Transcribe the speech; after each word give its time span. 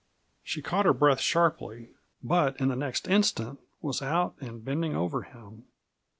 She 0.43 0.63
caught 0.63 0.87
her 0.87 0.95
breath 0.95 1.19
sharply, 1.21 1.91
but 2.23 2.59
in 2.59 2.69
the 2.69 2.75
next 2.75 3.07
instant 3.07 3.59
was 3.83 4.01
out 4.01 4.33
and 4.41 4.65
bending 4.65 4.95
over 4.95 5.21
him. 5.21 5.65